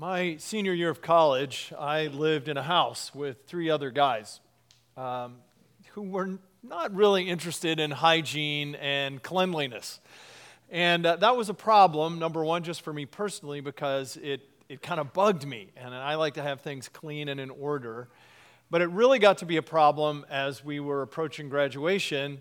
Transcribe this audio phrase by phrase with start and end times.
[0.00, 4.38] My senior year of college, I lived in a house with three other guys
[4.96, 5.38] um,
[5.90, 9.98] who were not really interested in hygiene and cleanliness.
[10.70, 14.82] And uh, that was a problem, number one, just for me personally, because it, it
[14.82, 15.72] kind of bugged me.
[15.76, 18.06] And I like to have things clean and in order.
[18.70, 22.38] But it really got to be a problem as we were approaching graduation.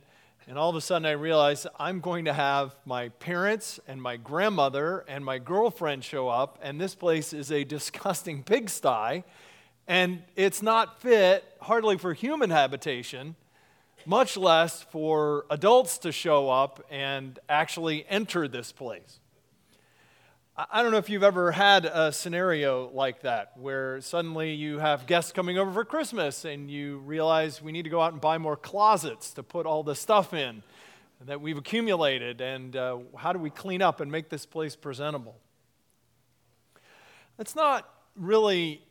[0.48, 4.16] And all of a sudden, I realized I'm going to have my parents and my
[4.16, 9.24] grandmother and my girlfriend show up, and this place is a disgusting pigsty,
[9.88, 13.36] and it's not fit hardly for human habitation
[14.08, 19.20] much less for adults to show up and actually enter this place.
[20.60, 25.06] I don't know if you've ever had a scenario like that where suddenly you have
[25.06, 28.40] guests coming over for Christmas and you realize we need to go out and buy
[28.40, 30.64] more closets to put all the stuff in
[31.28, 35.36] that we've accumulated and uh, how do we clean up and make this place presentable.
[37.38, 38.82] That's not really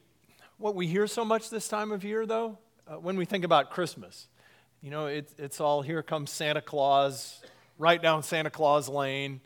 [0.59, 3.73] what we hear so much this time of year, though, uh, when we think about
[3.73, 4.29] Christmas.
[4.83, 7.43] You know, it, it's all here comes Santa Claus,
[7.77, 9.41] right down Santa Claus Lane,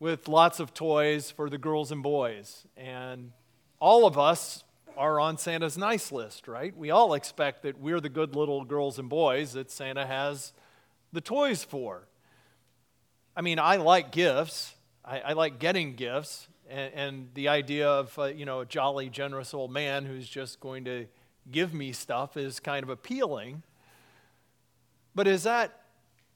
[0.00, 2.66] with lots of toys for the girls and boys.
[2.76, 3.32] And
[3.80, 4.64] all of us
[4.96, 6.76] are on Santa's nice list, right?
[6.76, 10.52] We all expect that we're the good little girls and boys that Santa has
[11.12, 12.08] the toys for.
[13.36, 16.48] I mean, I like gifts, I, I like getting gifts.
[16.68, 20.60] And, and the idea of, uh, you know, a jolly, generous old man who's just
[20.60, 21.06] going to
[21.50, 23.62] give me stuff is kind of appealing.
[25.14, 25.80] But is that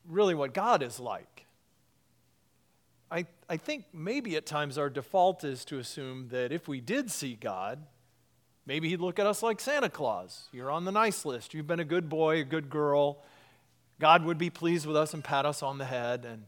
[0.08, 1.31] really what God is like?
[3.52, 7.34] I, think maybe at times our default is to assume that if we did see
[7.34, 7.84] God,
[8.64, 10.48] maybe He'd look at us like Santa Claus.
[10.52, 11.52] You're on the nice list.
[11.52, 13.22] You've been a good boy, a good girl.
[14.00, 16.24] God would be pleased with us and pat us on the head.
[16.24, 16.44] And,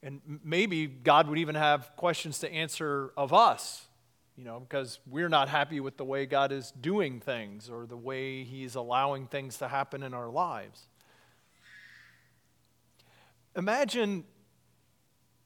[0.00, 3.86] and maybe God would even have questions to answer of us
[4.36, 7.96] you know, because we're not happy with the way God is doing things or the
[7.96, 10.88] way He's allowing things to happen in our lives.
[13.56, 14.24] Imagine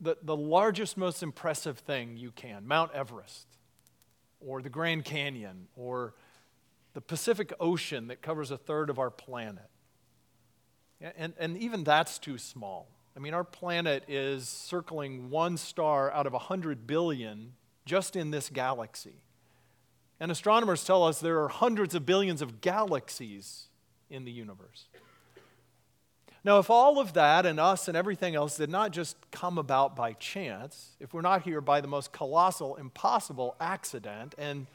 [0.00, 3.46] the, the largest, most impressive thing you can Mount Everest,
[4.40, 6.14] or the Grand Canyon, or
[6.94, 9.68] the Pacific Ocean that covers a third of our planet.
[11.00, 12.88] And, and even that's too small.
[13.16, 17.52] I mean, our planet is circling one star out of 100 billion
[17.84, 19.22] just in this galaxy.
[20.20, 23.68] And astronomers tell us there are hundreds of billions of galaxies
[24.10, 24.88] in the universe.
[26.48, 29.94] Now, if all of that and us and everything else did not just come about
[29.94, 34.66] by chance, if we're not here by the most colossal, impossible accident, and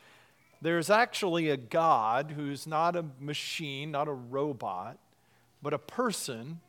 [0.62, 5.00] there's actually a God who's not a machine, not a robot,
[5.64, 6.60] but a person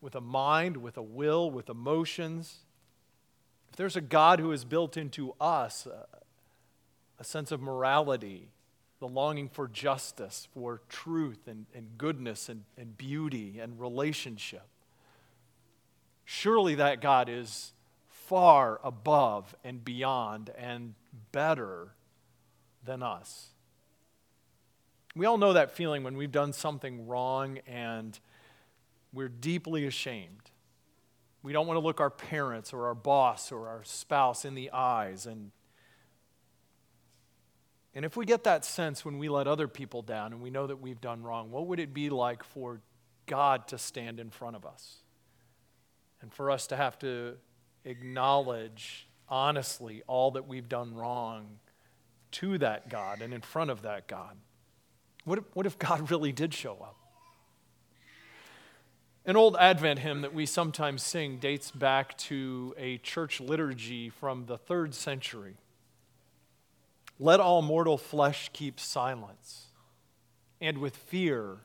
[0.00, 2.58] with a mind, with a will, with emotions,
[3.68, 6.06] if there's a God who has built into us a,
[7.18, 8.46] a sense of morality,
[9.00, 14.68] the longing for justice, for truth and, and goodness and, and beauty and relationship,
[16.24, 17.72] surely that God is
[18.08, 20.94] far above and beyond and
[21.32, 21.94] better
[22.84, 23.48] than us.
[25.16, 28.18] We all know that feeling when we've done something wrong and
[29.12, 30.50] we're deeply ashamed.
[31.42, 34.70] We don't want to look our parents or our boss or our spouse in the
[34.72, 35.26] eyes.
[35.26, 35.50] And,
[38.00, 40.66] and if we get that sense when we let other people down and we know
[40.66, 42.80] that we've done wrong, what would it be like for
[43.26, 45.00] God to stand in front of us?
[46.22, 47.34] And for us to have to
[47.84, 51.58] acknowledge honestly all that we've done wrong
[52.30, 54.34] to that God and in front of that God?
[55.26, 56.96] What if, what if God really did show up?
[59.26, 64.46] An old Advent hymn that we sometimes sing dates back to a church liturgy from
[64.46, 65.58] the third century.
[67.22, 69.66] Let all mortal flesh keep silence,
[70.58, 71.58] and with fear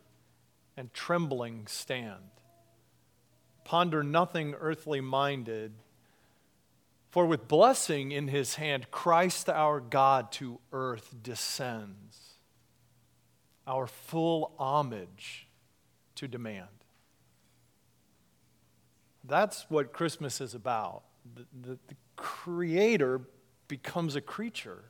[0.76, 2.30] and trembling stand.
[3.64, 5.72] Ponder nothing earthly minded,
[7.10, 12.36] for with blessing in his hand, Christ our God to earth descends,
[13.66, 15.48] our full homage
[16.16, 16.68] to demand.
[19.24, 21.04] That's what Christmas is about.
[21.34, 23.22] The, the, the, creator
[23.68, 24.86] becomes a creature.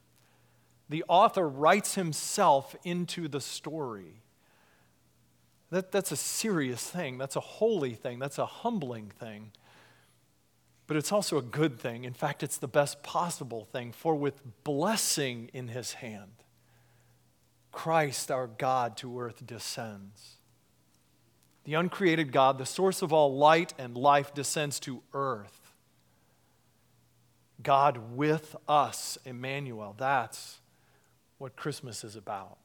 [0.90, 4.22] The author writes himself into the story.
[5.72, 7.18] That, that's a serious thing.
[7.18, 8.20] That's a holy thing.
[8.20, 9.52] That's a humbling thing.
[10.88, 12.04] But it's also a good thing.
[12.04, 13.92] In fact, it's the best possible thing.
[13.92, 16.32] For with blessing in his hand,
[17.72, 20.38] Christ our God to earth descends.
[21.64, 25.74] The uncreated God, the source of all light and life, descends to earth.
[27.64, 29.96] God with us, Emmanuel.
[29.98, 30.60] That's
[31.38, 32.58] what Christmas is about.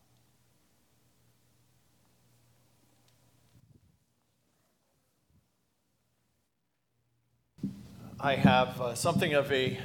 [8.23, 9.79] I have uh, something of a,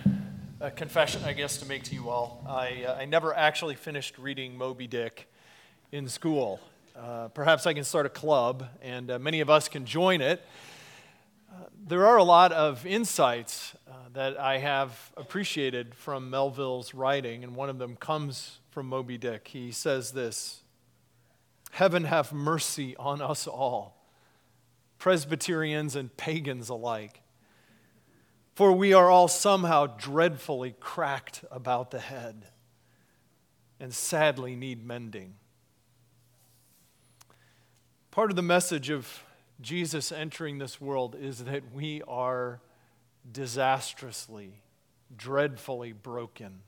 [0.59, 2.43] a, confession, I guess, to make to you all.
[2.45, 5.31] I, uh, I never actually finished reading Moby Dick
[5.93, 6.59] in school.
[6.97, 10.41] Uh, perhaps I can start a club, and uh, many of us can join it.
[11.49, 17.41] Uh, there are a lot of insights uh, that I have appreciated from Melville's writing,
[17.45, 19.47] and one of them comes from Moby Dick.
[19.47, 20.61] He says this
[21.71, 24.05] Heaven have mercy on us all,
[24.99, 27.21] Presbyterians and pagans alike.
[28.53, 32.47] For we are all somehow dreadfully cracked about the head
[33.79, 35.35] and sadly need mending.
[38.11, 39.23] Part of the message of
[39.61, 42.59] Jesus entering this world is that we are
[43.29, 44.61] disastrously,
[45.15, 46.59] dreadfully broken,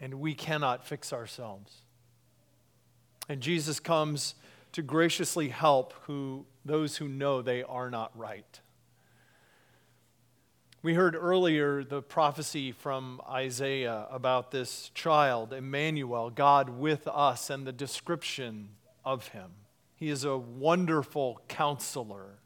[0.00, 1.82] and we cannot fix ourselves.
[3.28, 4.34] And Jesus comes
[4.72, 8.60] to graciously help who, those who know they are not right.
[10.82, 17.66] We heard earlier the prophecy from Isaiah about this child, Emmanuel, God with us, and
[17.66, 18.68] the description
[19.04, 19.50] of him.
[19.96, 22.38] He is a wonderful counselor.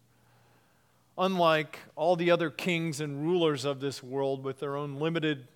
[1.18, 5.48] Unlike all the other kings and rulers of this world with their own limited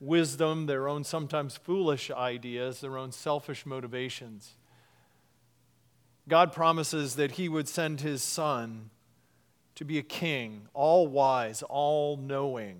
[0.00, 4.54] wisdom, their own sometimes foolish ideas, their own selfish motivations,
[6.28, 8.90] God promises that He would send His Son
[9.76, 12.78] to be a king, all wise, all knowing,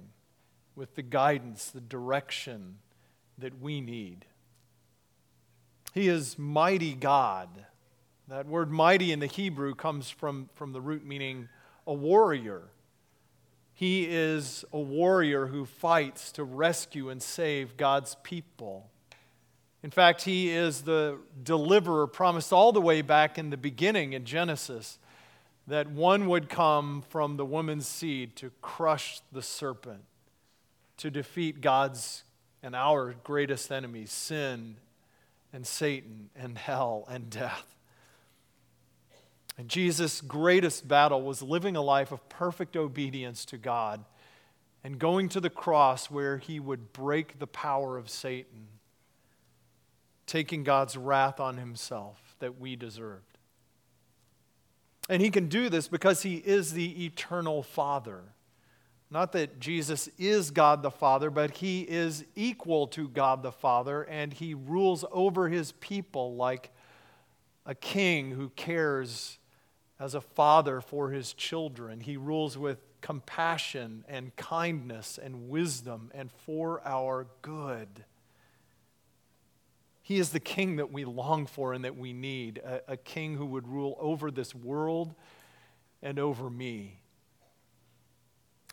[0.75, 2.79] with the guidance, the direction
[3.39, 4.25] that we need.
[5.95, 7.49] He is mighty God.
[8.29, 11.49] That word mighty in the Hebrew comes from, from the root meaning
[11.87, 12.63] a warrior.
[13.77, 18.89] He is a warrior who fights to rescue and save God's people.
[19.83, 24.25] In fact, he is the deliverer promised all the way back in the beginning in
[24.25, 24.99] Genesis
[25.67, 30.05] that one would come from the woman's seed to crush the serpent,
[30.97, 32.25] to defeat God's
[32.63, 34.77] and our greatest enemies, sin
[35.53, 37.76] and Satan and hell and death.
[39.59, 44.05] And Jesus' greatest battle was living a life of perfect obedience to God
[44.85, 48.69] and going to the cross where he would break the power of Satan,
[50.27, 53.39] taking God's wrath on himself that we deserved.
[55.09, 58.23] And he can do this because he is the eternal Father.
[59.11, 64.03] Not that Jesus is God the Father, but he is equal to God the Father,
[64.03, 66.71] and he rules over his people like
[67.65, 69.39] a king who cares
[69.99, 72.01] as a father for his children.
[72.01, 78.05] He rules with compassion and kindness and wisdom and for our good.
[80.03, 83.35] He is the king that we long for and that we need, a, a, king
[83.37, 85.15] who would rule over this world
[86.03, 87.01] and over me.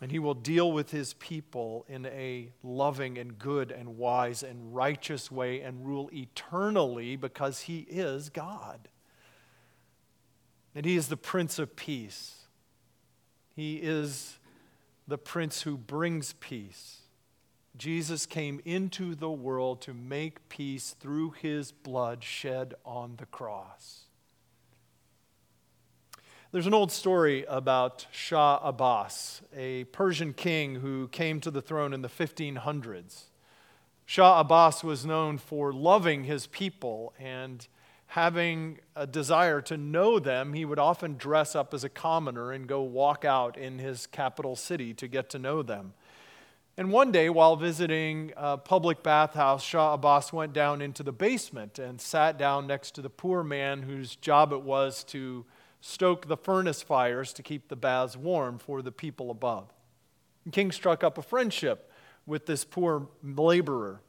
[0.02, 4.76] And he will deal with his people in a loving and good and wise and
[4.76, 8.90] righteous way and rule eternally because he is God.
[10.76, 12.46] And he is the Prince of Peace.
[13.56, 14.38] He is
[15.08, 17.02] the Prince who brings peace.
[17.76, 24.04] Jesus came into the world to make peace through his blood shed on the cross.
[26.52, 31.94] There's an old story about Shah Abbas, a Persian king who came to the throne
[31.94, 33.24] in the 1500s.
[34.06, 37.68] Shah Abbas was known for loving his people and
[38.14, 40.54] having a desire to know them.
[40.54, 44.56] He would often dress up as a commoner and go walk out in his capital
[44.56, 45.94] city to get to know them.
[46.78, 51.80] And one day, while visiting a public bathhouse, Shah Abbas went down into the basement
[51.80, 55.44] and sat down next to the poor man whose job it was to
[55.82, 59.74] stoke the furnace fires to keep the baths warm for the people above.
[60.46, 61.92] The king struck up a friendship
[62.28, 64.02] with this poor laborer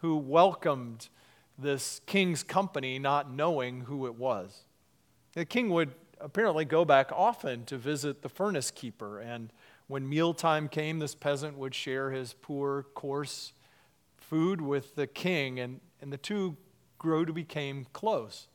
[0.00, 1.08] who welcomed
[1.60, 4.64] this king's company, not knowing who it was.
[5.34, 9.52] The king would apparently go back often to visit the furnace keeper and
[9.90, 13.52] when mealtime came, this peasant would share his poor, coarse
[14.16, 16.56] food with the king, and, and the two
[16.96, 18.46] grew to become close.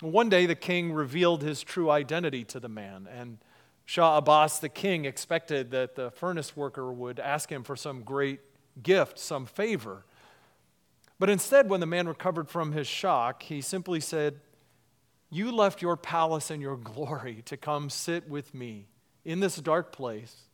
[0.00, 3.38] One day, the king revealed his true identity to the man, and
[3.86, 8.38] Shah Abbas, the king, expected that the furnace worker would ask him for some great
[8.84, 10.04] gift, some favor.
[11.20, 14.40] But instead, when the man recovered from his shock, he simply said,
[15.28, 18.88] You left your palace and your glory to come sit with me
[19.24, 20.44] in this dark place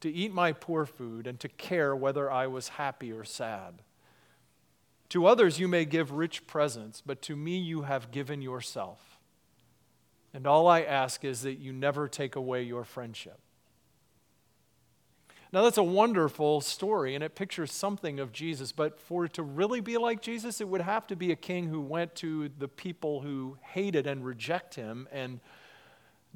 [0.00, 3.82] to eat my poor food, and to care whether I was happy or sad.
[5.10, 9.18] To others you may give rich presents, but to me you have given yourself.
[10.34, 13.38] And all I ask is that you never take away your friendship.
[15.52, 18.72] Now, that's a wonderful story, and it pictures something of Jesus.
[18.72, 21.68] But for it to really be like Jesus, it would have to be a king
[21.68, 25.40] who went to the people who hated and reject him and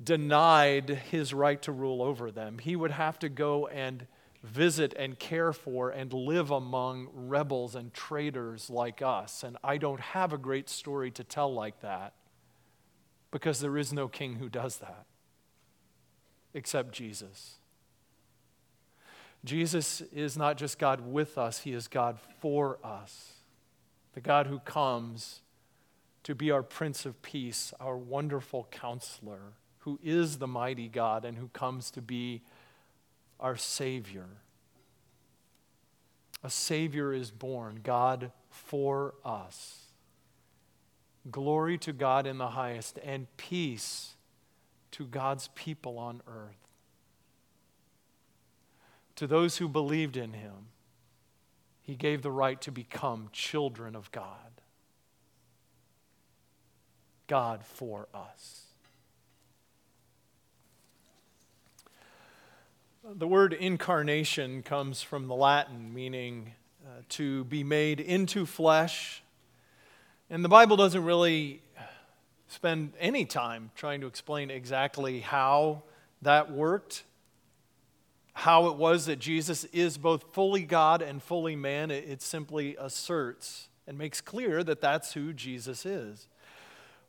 [0.02, 2.58] denied his right to rule over them.
[2.58, 4.06] He would have to go and
[4.42, 9.42] visit and care for and live among rebels and traitors like us.
[9.42, 12.14] And I don't have a great story to tell like that
[13.30, 15.04] because there is no king who does that
[16.54, 17.59] except Jesus.
[19.44, 23.32] Jesus is not just God with us, He is God for us.
[24.12, 25.40] The God who comes
[26.24, 31.38] to be our Prince of Peace, our wonderful counselor, who is the mighty God and
[31.38, 32.42] who comes to be
[33.38, 34.26] our Savior.
[36.44, 39.86] A Savior is born, God for us.
[41.30, 44.14] Glory to God in the highest, and peace
[44.92, 46.59] to God's people on earth.
[49.20, 50.68] To those who believed in him,
[51.82, 54.62] he gave the right to become children of God.
[57.26, 58.62] God for us.
[63.04, 66.54] The word incarnation comes from the Latin, meaning
[66.86, 69.22] uh, to be made into flesh.
[70.30, 71.60] And the Bible doesn't really
[72.48, 75.82] spend any time trying to explain exactly how
[76.22, 77.02] that worked,
[78.40, 81.90] how it was that Jesus is both fully God and fully man.
[81.90, 86.26] It, simply asserts and makes clear that that's who Jesus is.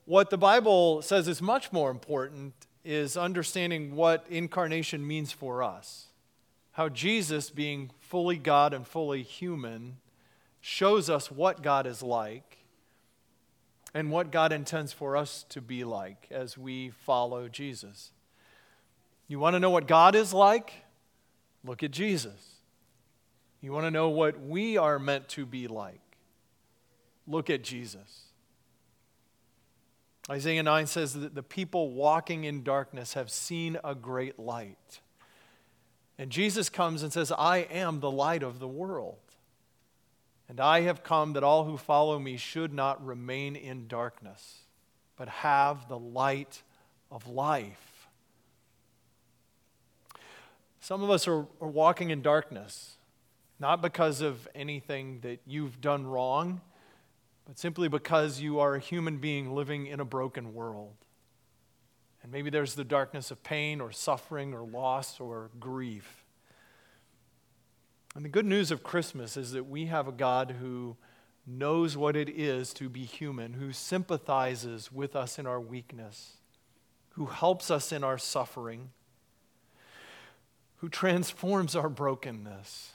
[0.04, 6.08] What the Bible says is much more important is understanding what incarnation means for us.
[6.74, 10.00] How Jesus, being fully God and fully human,
[10.60, 12.58] shows us what God is like
[13.94, 18.12] and what God intends for us to be like as we follow Jesus.
[19.30, 20.74] You want to know what God is like?
[21.64, 22.56] Look at Jesus.
[23.62, 26.02] You want to know what we are meant to be like?
[27.28, 28.26] Look at Jesus.
[30.30, 35.02] Isaiah 9 says that the people walking in darkness have seen a great light.
[36.18, 39.18] And Jesus comes and says, I am the light of the world.
[40.48, 44.60] And I have come that all who follow me should not remain in darkness,
[45.16, 46.62] but have the light
[47.10, 47.91] of life.
[50.82, 52.98] Some of us are, are walking in darkness,
[53.60, 56.60] not because of anything that you've done wrong
[57.46, 60.96] but simply because you are a human being living in a broken world.
[62.24, 66.24] And maybe there's the darkness of pain or suffering or loss or grief.
[68.16, 70.96] And the good news of Christmas is that we have a God who
[71.48, 76.38] knows what it is to be human, who sympathizes with us in our weakness,
[77.10, 78.92] who helps us in our suffering,
[80.82, 82.94] who transforms our brokenness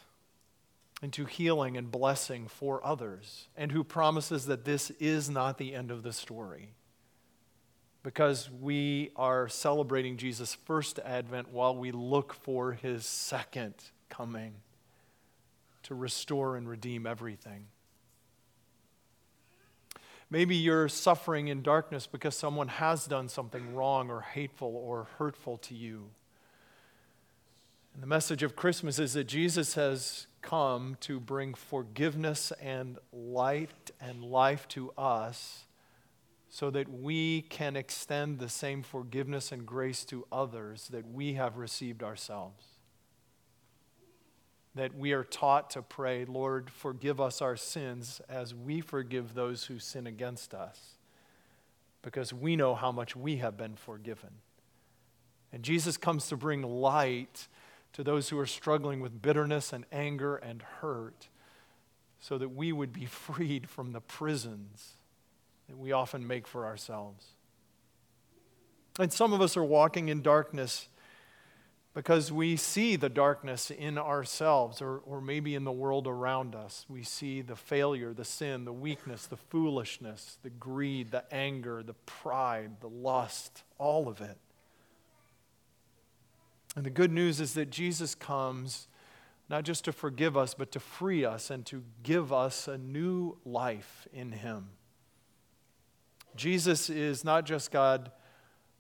[1.03, 5.93] into healing and blessing for others, and who promises that this is not the end
[5.93, 6.71] of the story.
[8.03, 13.75] Because we are celebrating Jesus' first advent while we look for his second
[14.09, 14.55] coming
[15.85, 17.67] to restore and redeem everything.
[20.29, 25.59] Maybe you're suffering in darkness because someone has done something wrong or hateful or hurtful
[25.59, 26.11] to you.
[27.97, 33.91] And the message of Christmas is that Jesus has come to bring forgiveness and light
[34.03, 35.65] and life to us
[36.51, 41.57] so that we can extend the same forgiveness and grace to others that we have
[41.57, 42.67] received ourselves.
[44.75, 49.65] That we are taught to pray, Lord, forgive us our sins as we forgive those
[49.65, 50.99] who sin against us,
[52.03, 54.33] because we know how much we have been forgiven.
[55.51, 57.49] And Jesus comes to bring light
[57.97, 61.29] to those who are struggling with bitterness and anger and hurt,
[62.21, 64.93] so that we would be freed from the prisons
[65.67, 67.29] that we often make for ourselves.
[68.99, 70.89] And some of us are walking in darkness
[71.95, 76.85] because we see the darkness in ourselves or, or maybe in the world around us.
[76.91, 81.95] We see the failure, the sin, the weakness, the foolishness, the greed, the anger, the
[81.95, 84.37] pride, the lust, all of it.
[86.77, 88.87] And the good news is that Jesus comes
[89.49, 93.39] not just to forgive us, but to free us and to give us a new
[93.45, 94.69] life in Him.
[96.37, 98.11] Jesus is not just God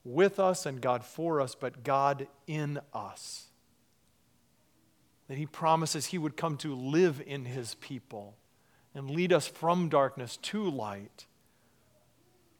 [0.04, 3.46] with us and God for us, but God in us.
[5.28, 8.36] that he promises he would come to live in his people
[8.94, 11.26] and lead us from darkness to light,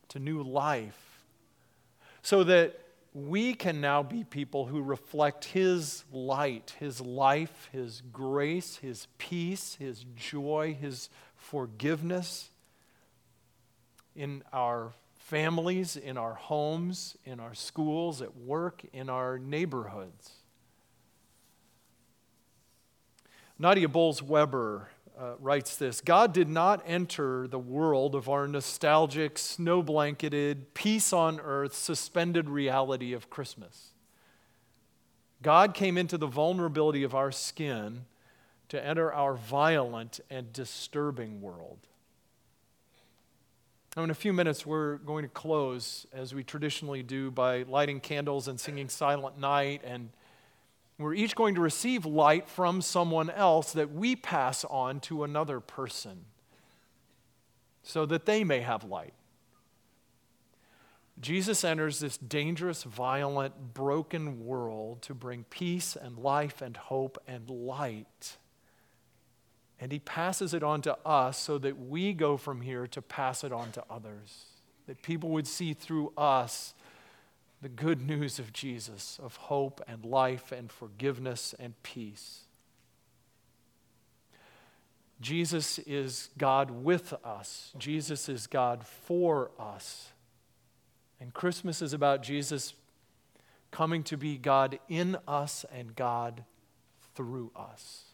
[0.08, 1.24] to new life,
[2.22, 2.78] so that
[3.16, 9.76] we can now be people who reflect his light, his life, his grace, his peace,
[9.76, 12.50] his joy, his forgiveness
[14.14, 20.32] in our families, in our homes, in our schools, at work, in our neighborhoods.
[23.58, 29.38] Nadia Bolz Weber uh, writes this God did not enter the world of our nostalgic,
[29.38, 33.90] snow blanketed, peace on earth, suspended reality of Christmas.
[35.42, 38.04] God came into the vulnerability of our skin
[38.68, 41.78] to enter our violent and disturbing world.
[43.96, 48.00] Now, in a few minutes, we're going to close, as we traditionally do, by lighting
[48.00, 49.80] candles and singing Silent Night.
[49.84, 50.10] And
[50.98, 55.60] we're each going to receive light from someone else that we pass on to another
[55.60, 56.24] person
[57.82, 59.14] so that they may have light.
[61.20, 67.48] Jesus enters this dangerous, violent, broken world to bring peace and life and hope and
[67.48, 68.36] light
[69.78, 73.44] and he passes it on to us so that we go from here to pass
[73.44, 74.46] it on to others.
[74.86, 76.74] That people would see through us
[77.62, 82.42] the good news of Jesus, of hope and life and forgiveness and peace.
[85.20, 90.10] Jesus is God with us, Jesus is God for us.
[91.18, 92.74] And Christmas is about Jesus
[93.70, 96.44] coming to be God in us and God
[97.14, 98.05] through us.